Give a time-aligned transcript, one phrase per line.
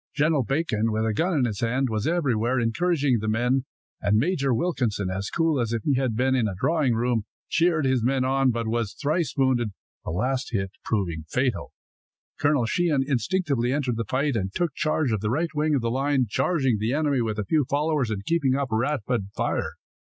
[0.15, 3.65] General Bacon, with a gun in his hands, was everywhere, encouraging the men.
[4.01, 8.01] Major Wilkinson, as cool as if he had been in a drawing room, cheered his
[8.03, 11.71] men on, but was thrice wounded, the last hit proving fatal.
[12.39, 15.91] Colonel Sheehan instinctively entered the fight, and took charge of the right wing of the
[15.91, 19.73] line, charging the enemy with a few followers and keeping up a rapid fire.